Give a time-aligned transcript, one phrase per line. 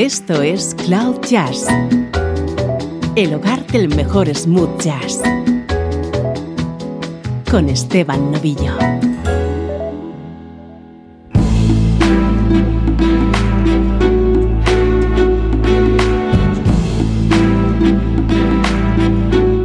[0.00, 1.66] Esto es Cloud Jazz,
[3.16, 5.20] el hogar del mejor smooth jazz,
[7.50, 8.78] con Esteban Novillo.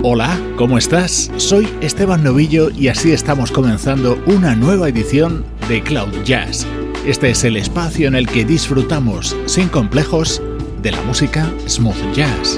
[0.03, 1.31] Hola, ¿cómo estás?
[1.37, 6.67] Soy Esteban Novillo y así estamos comenzando una nueva edición de Cloud Jazz
[7.07, 10.41] este es el espacio en el que disfrutamos sin complejos
[10.81, 12.57] de la música smooth jazz.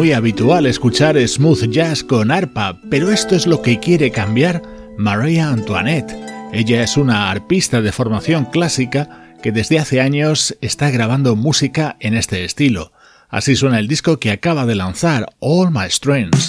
[0.00, 4.62] Muy habitual escuchar smooth jazz con arpa, pero esto es lo que quiere cambiar
[4.96, 6.16] Maria Antoinette.
[6.54, 12.14] Ella es una arpista de formación clásica que desde hace años está grabando música en
[12.14, 12.92] este estilo.
[13.28, 16.46] Así suena el disco que acaba de lanzar, All My Strengths.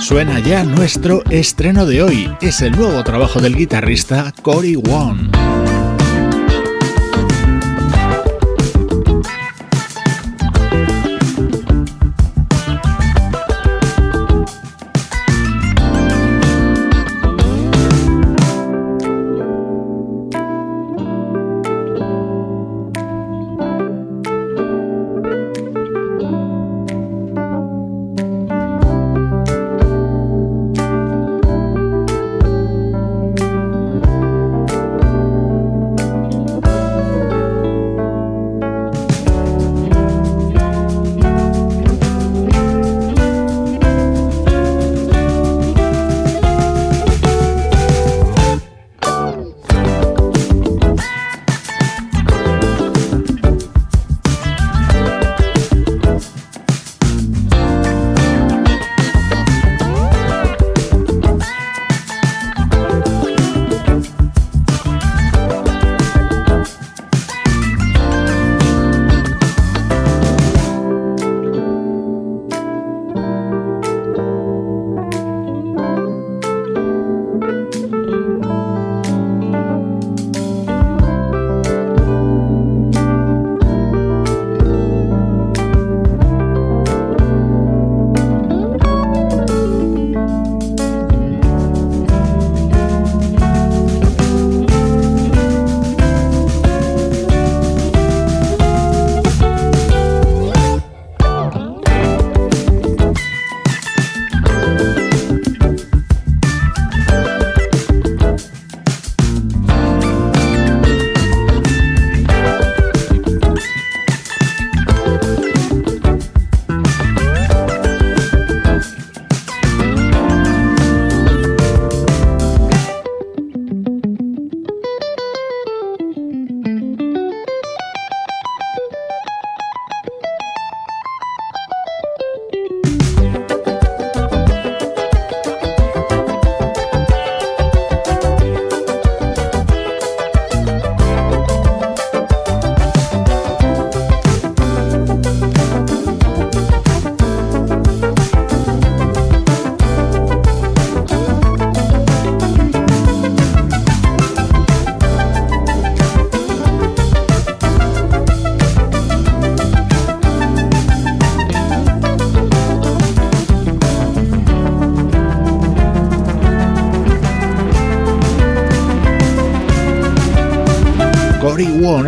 [0.00, 2.30] Suena ya nuestro estreno de hoy.
[2.42, 5.29] Es el nuevo trabajo del guitarrista Cory Wong.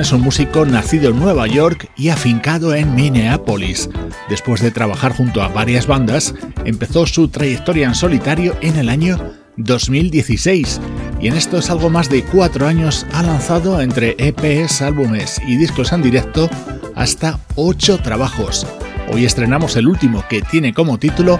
[0.02, 3.88] Es un músico nacido en Nueva York y afincado en Minneapolis.
[4.28, 6.34] Después de trabajar junto a varias bandas,
[6.64, 9.16] empezó su trayectoria en solitario en el año
[9.58, 10.80] 2016
[11.20, 15.92] y en estos algo más de cuatro años ha lanzado entre EPs, álbumes y discos
[15.92, 16.50] en directo
[16.96, 18.66] hasta ocho trabajos.
[19.08, 21.38] Hoy estrenamos el último que tiene como título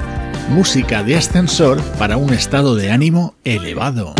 [0.50, 4.14] Música de ascensor para un estado de ánimo elevado.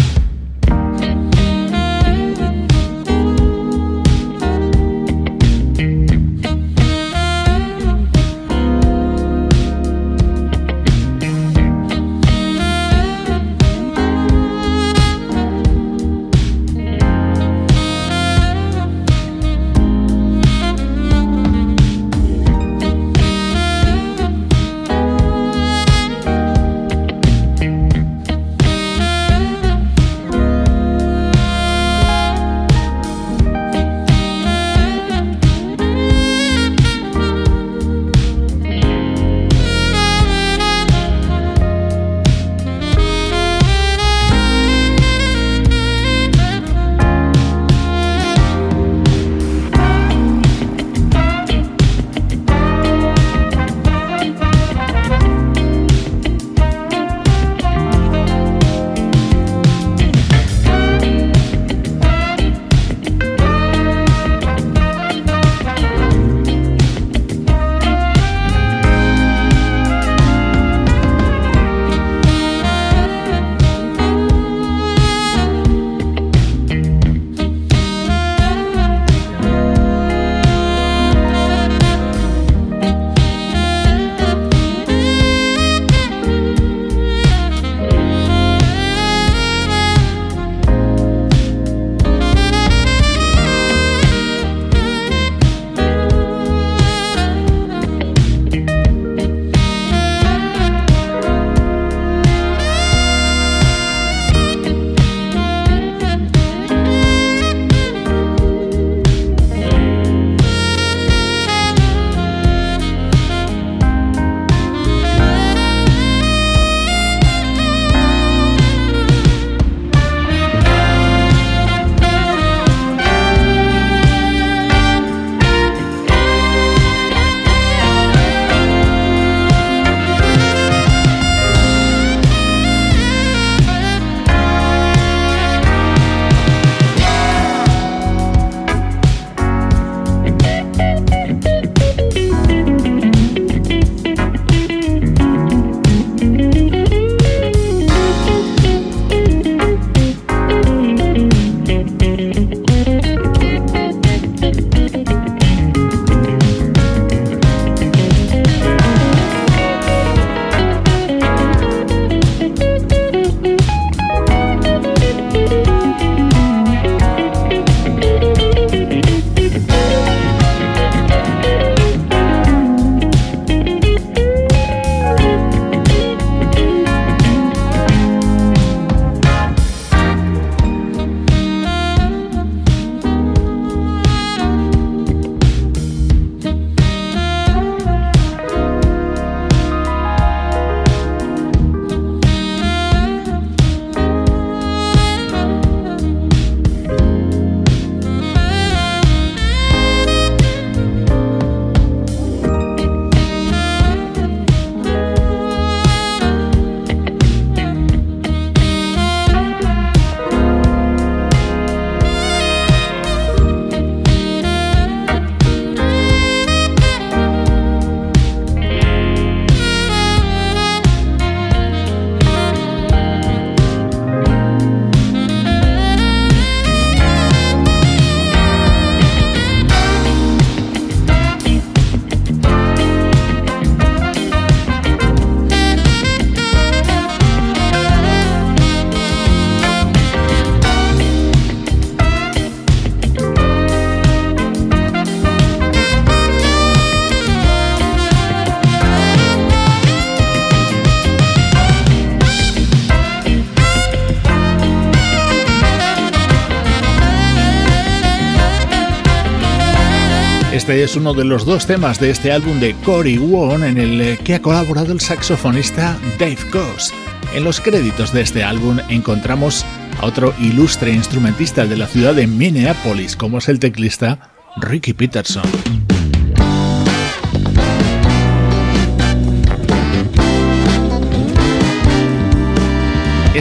[260.73, 264.35] Es uno de los dos temas de este álbum de Cory Wong en el que
[264.35, 266.95] ha colaborado el saxofonista Dave Goss.
[267.35, 269.67] En los créditos de este álbum encontramos
[270.01, 275.45] a otro ilustre instrumentista de la ciudad de Minneapolis, como es el teclista Ricky Peterson.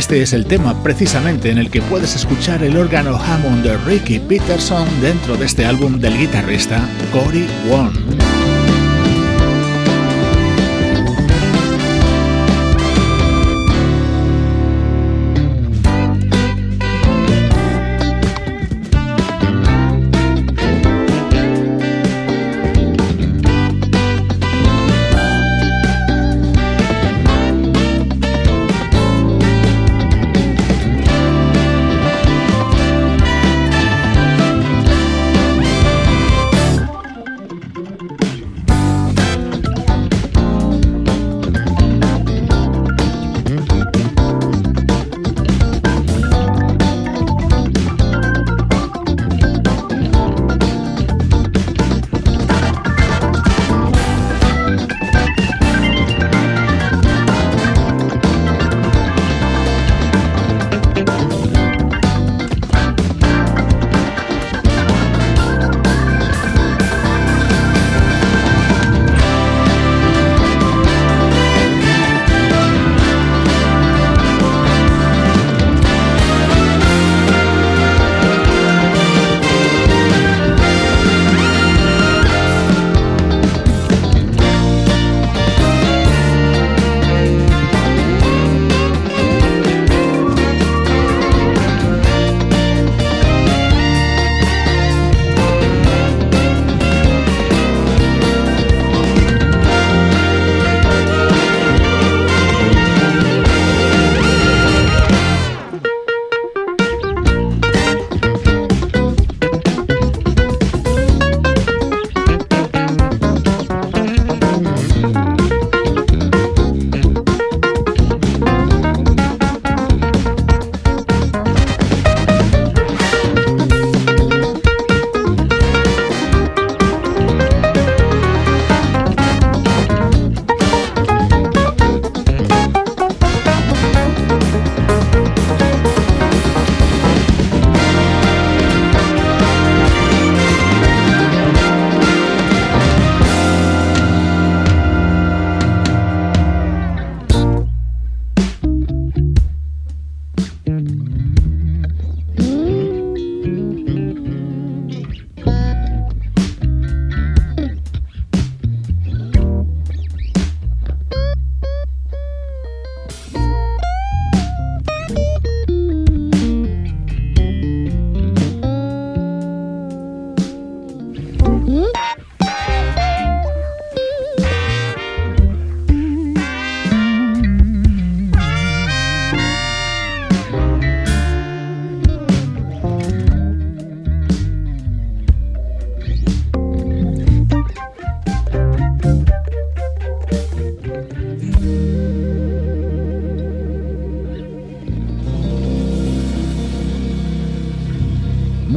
[0.01, 4.17] Este es el tema precisamente en el que puedes escuchar el órgano Hammond de Ricky
[4.17, 8.40] Peterson dentro de este álbum del guitarrista Cory Wong.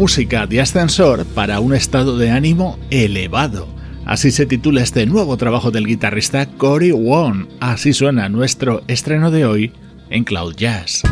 [0.04, 3.66] Música de ascensor para un estado de ánimo elevado.
[4.04, 7.46] Así se titula este nuevo trabajo del guitarrista Cory Wong.
[7.58, 9.72] Así suena nuestro estreno de hoy
[10.10, 11.04] en Cloud Jazz.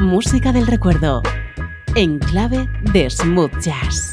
[0.00, 1.20] Música del recuerdo
[1.96, 4.12] en clave de smooth jazz.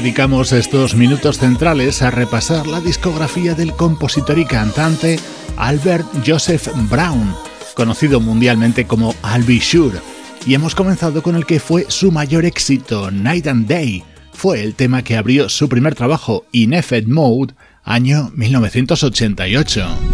[0.00, 5.20] Dedicamos estos minutos centrales a repasar la discografía del compositor y cantante
[5.58, 7.34] Albert Joseph Brown,
[7.74, 9.14] conocido mundialmente como
[9.46, 9.98] Be Sure,
[10.46, 14.02] y hemos comenzado con el que fue su mayor éxito, Night and Day.
[14.32, 17.52] Fue el tema que abrió su primer trabajo, In Effect Mode,
[17.84, 20.09] año 1988.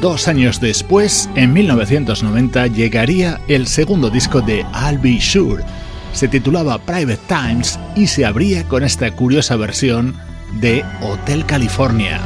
[0.00, 5.64] Dos años después, en 1990, llegaría el segundo disco de I'll Be Sure.
[6.12, 10.14] Se titulaba Private Times y se abría con esta curiosa versión
[10.60, 12.20] de Hotel California.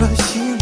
[0.00, 0.59] 了希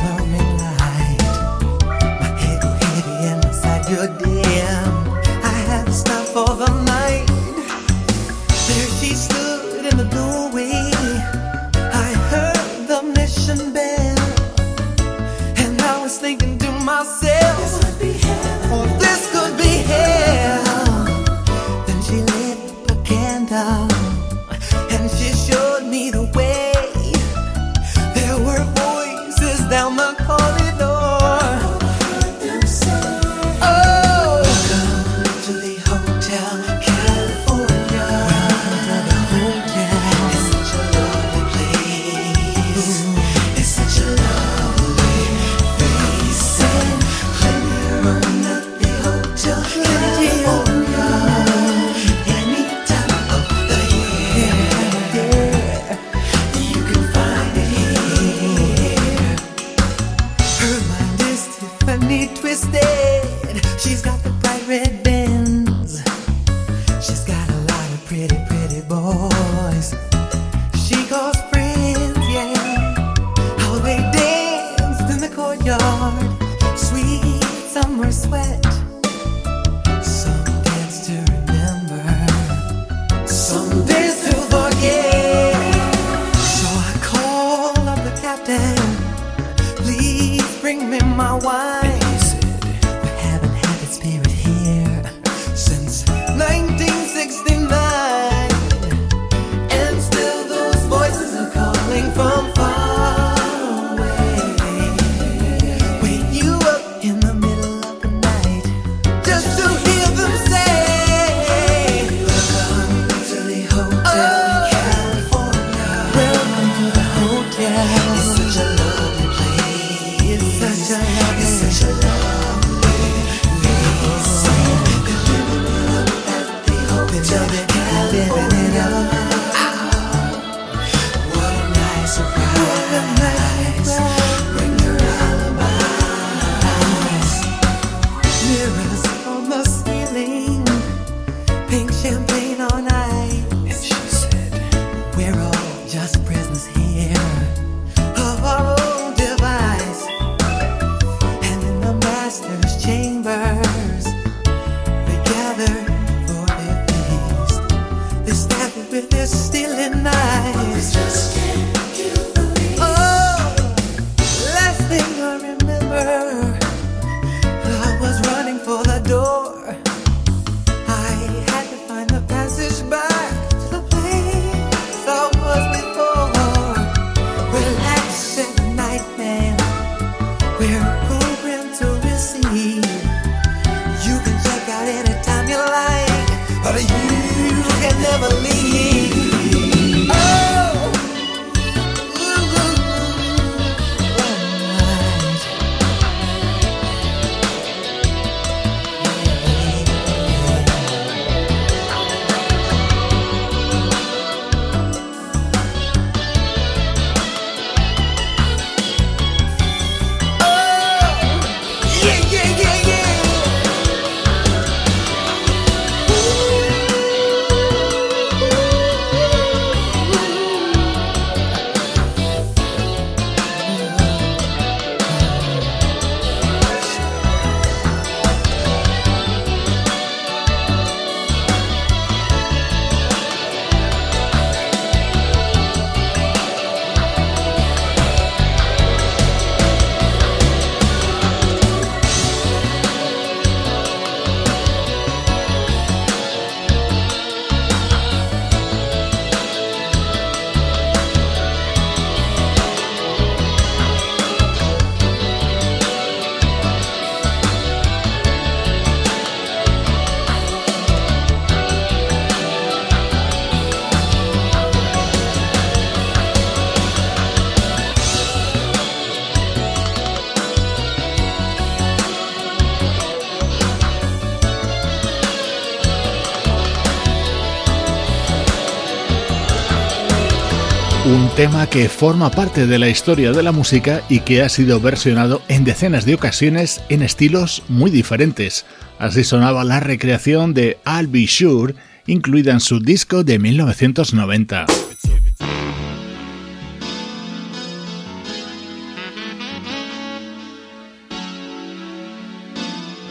[281.39, 285.41] tema que forma parte de la historia de la música y que ha sido versionado
[285.47, 288.67] en decenas de ocasiones en estilos muy diferentes.
[288.99, 291.77] Así sonaba la recreación de I'll Be Sure,
[292.09, 294.67] incluida en su disco de 1990.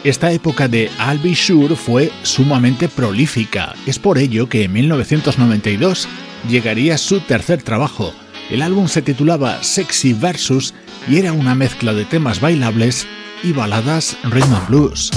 [0.07, 3.75] Esta época de I'll Be Sure fue sumamente prolífica.
[3.85, 6.07] Es por ello que en 1992
[6.47, 8.13] llegaría su tercer trabajo.
[8.49, 10.73] El álbum se titulaba Sexy Versus
[11.09, 13.05] y era una mezcla de temas bailables
[13.43, 15.11] y baladas rhythm and blues.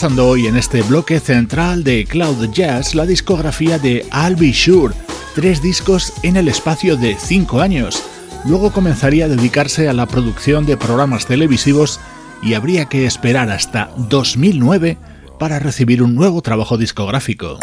[0.00, 4.94] Repasando hoy en este bloque central de Cloud Jazz la discografía de I'll Sure,
[5.34, 8.02] tres discos en el espacio de cinco años.
[8.46, 12.00] Luego comenzaría a dedicarse a la producción de programas televisivos
[12.42, 14.96] y habría que esperar hasta 2009
[15.38, 17.58] para recibir un nuevo trabajo discográfico.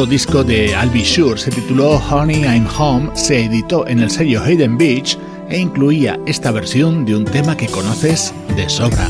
[0.00, 4.42] Cuarto disco de I'll Be se tituló Honey I'm Home, se editó en el sello
[4.42, 5.18] Hayden Beach
[5.50, 9.06] e incluía esta versión de un tema que conoces de sobra.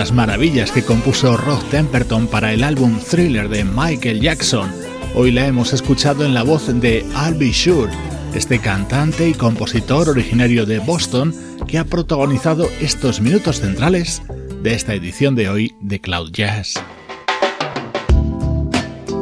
[0.00, 4.72] Las maravillas que compuso Rod Temperton para el álbum Thriller de Michael Jackson.
[5.14, 7.92] Hoy la hemos escuchado en la voz de I'll Be Sure,
[8.32, 11.34] este cantante y compositor originario de Boston
[11.68, 14.22] que ha protagonizado estos minutos centrales
[14.62, 16.82] de esta edición de hoy de Cloud Jazz.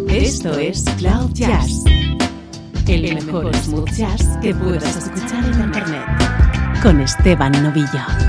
[0.08, 1.82] Esto es Cloud Jazz,
[2.86, 6.06] el mejor smooth jazz que puedas escuchar en Internet,
[6.84, 8.27] con Esteban Novillo.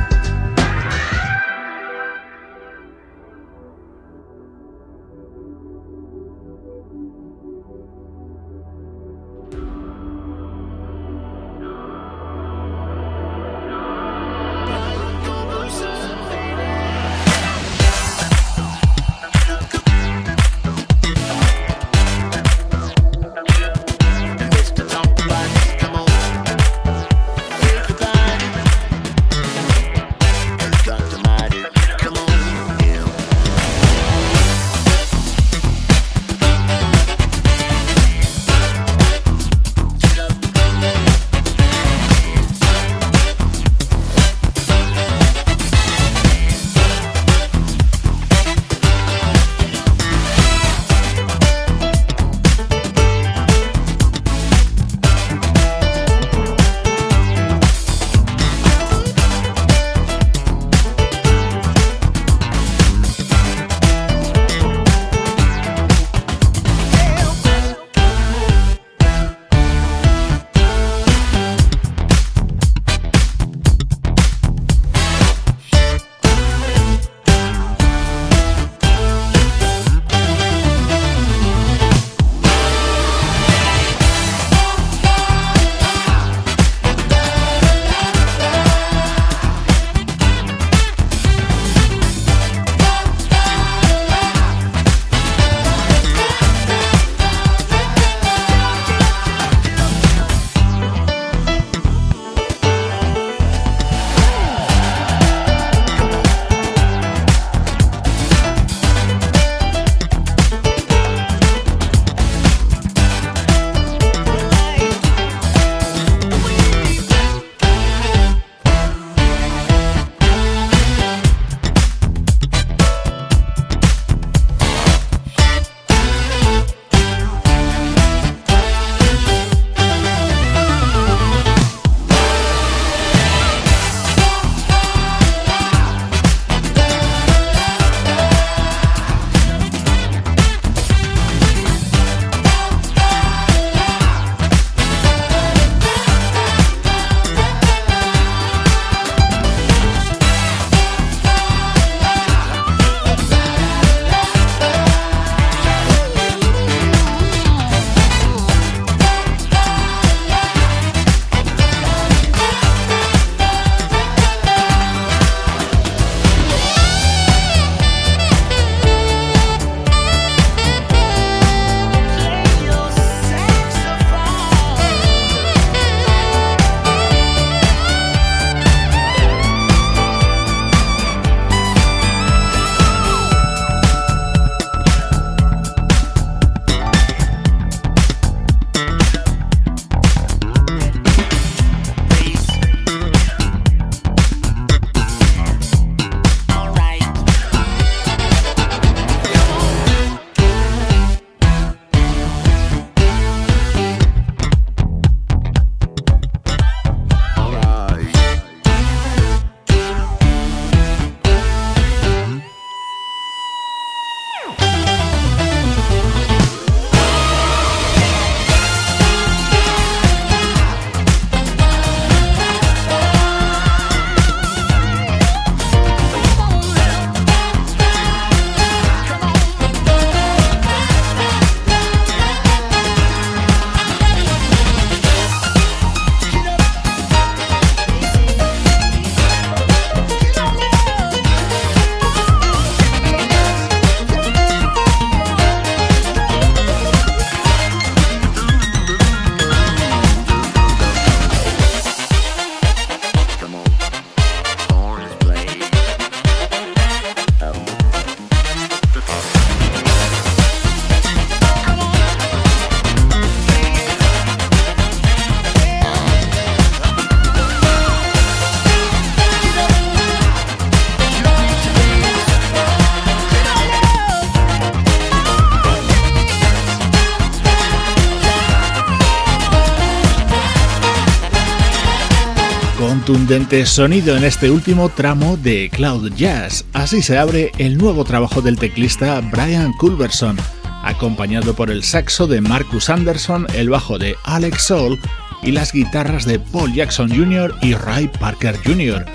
[283.65, 286.65] sonido en este último tramo de Cloud Jazz.
[286.73, 290.35] Así se abre el nuevo trabajo del teclista Brian Culverson,
[290.83, 294.99] acompañado por el saxo de Marcus Anderson, el bajo de Alex Soul
[295.43, 297.53] y las guitarras de Paul Jackson Jr.
[297.61, 299.05] y Ray Parker Jr.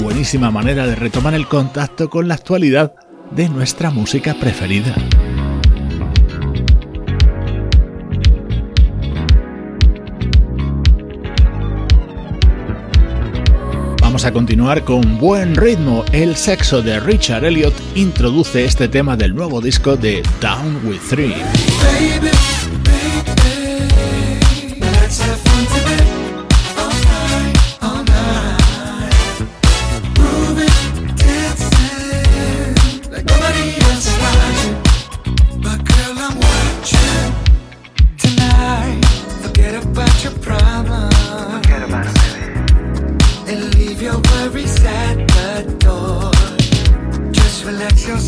[0.00, 2.92] Buenísima manera de retomar el contacto con la actualidad
[3.30, 4.96] de nuestra música preferida.
[14.20, 16.04] vamos a continuar con buen ritmo.
[16.12, 21.34] El sexo de Richard Elliot introduce este tema del nuevo disco de Down with Three.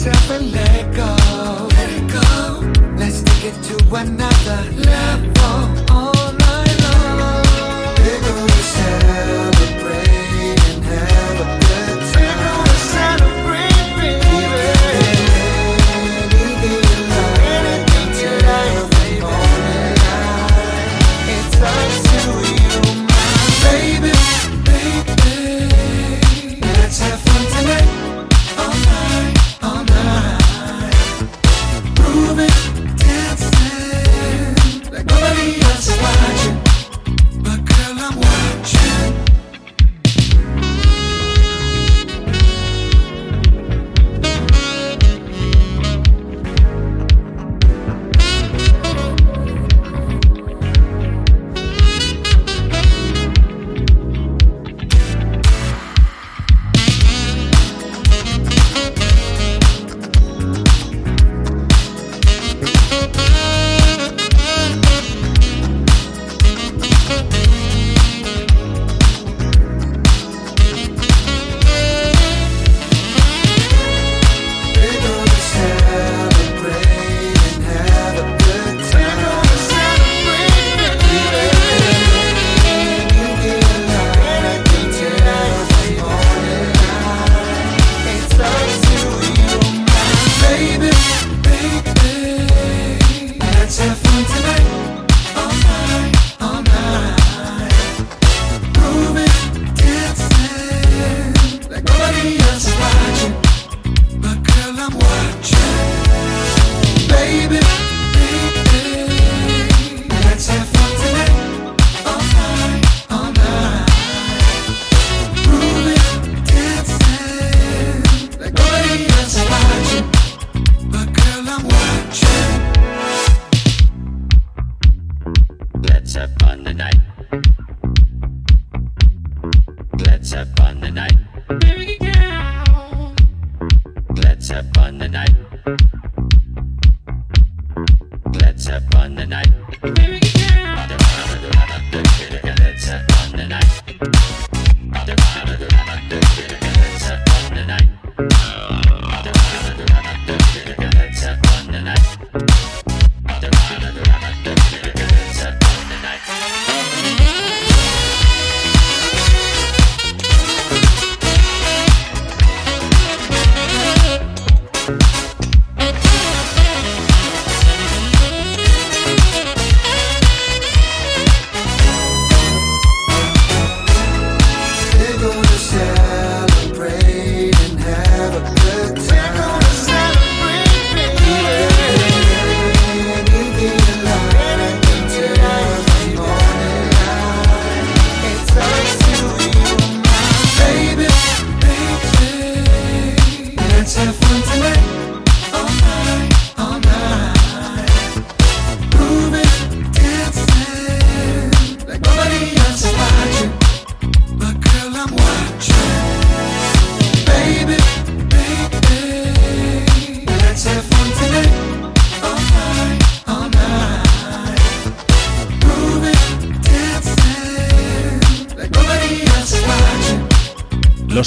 [0.04, 1.16] yourself and let go.
[1.76, 2.94] Let it go.
[2.96, 4.81] Let's take it to another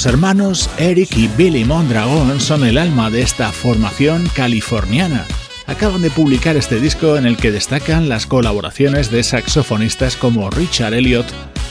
[0.06, 5.26] Hermanos Eric y Billy Mondragón son el alma de esta formación californiana.
[5.66, 10.93] Acaban de publicar este disco en el que destacan las colaboraciones de saxofonistas como Richard
[10.93, 11.26] Elliot,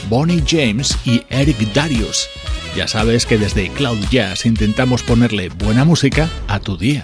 [0.09, 2.27] Bonnie James y Eric Darius.
[2.75, 7.03] Ya sabes que desde Cloud Jazz intentamos ponerle buena música a tu día.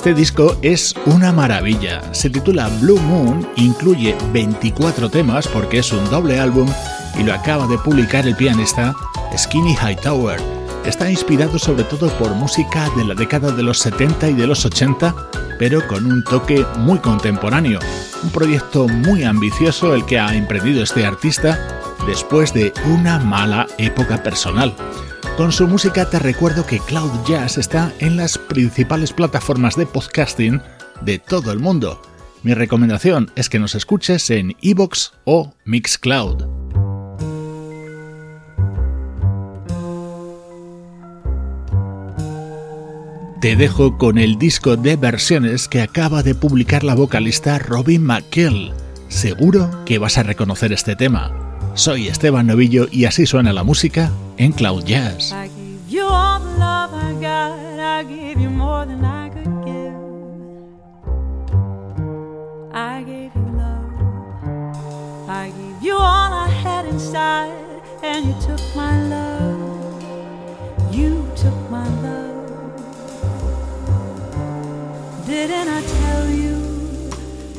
[0.00, 2.00] Este disco es una maravilla.
[2.14, 6.66] Se titula Blue Moon, incluye 24 temas porque es un doble álbum
[7.18, 8.94] y lo acaba de publicar el pianista
[9.36, 10.40] Skinny Hightower.
[10.86, 14.64] Está inspirado sobre todo por música de la década de los 70 y de los
[14.64, 15.14] 80,
[15.58, 17.78] pero con un toque muy contemporáneo.
[18.22, 21.58] Un proyecto muy ambicioso el que ha emprendido este artista
[22.06, 24.74] después de una mala época personal.
[25.40, 30.60] Con su música te recuerdo que Cloud Jazz está en las principales plataformas de podcasting
[31.00, 32.02] de todo el mundo.
[32.42, 36.44] Mi recomendación es que nos escuches en iVoox o Mixcloud.
[43.40, 48.74] Te dejo con el disco de versiones que acaba de publicar la vocalista Robin McKill.
[49.08, 51.49] Seguro que vas a reconocer este tema.
[51.80, 55.34] Soy Esteban Novillo y así suena la música en Cloud Jazz.
[68.02, 70.02] And you took my love.
[70.92, 72.76] You took my love.
[75.26, 76.56] Didn't I tell you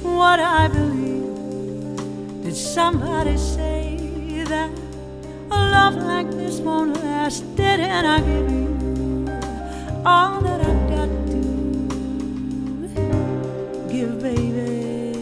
[0.04, 2.44] what I believe?
[2.44, 4.11] Did somebody say
[4.52, 4.70] that
[5.50, 7.44] a love like this won't last?
[7.56, 8.68] Didn't I give you
[10.06, 11.42] all that I've got to
[13.90, 15.16] give, baby?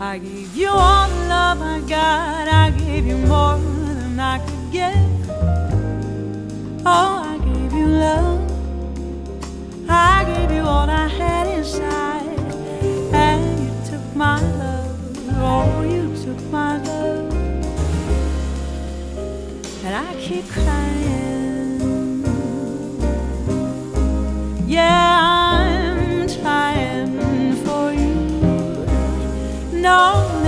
[0.00, 2.48] I gave you all the love I got.
[2.48, 5.30] I gave you more than I could give.
[6.86, 8.40] Oh, I gave you love.
[9.90, 12.38] I gave you all I had inside,
[13.12, 14.96] and you took my love.
[15.42, 17.32] Oh, you took my love,
[19.84, 22.22] and I keep crying.
[24.66, 28.14] Yeah, I'm trying for you.
[29.80, 30.39] No,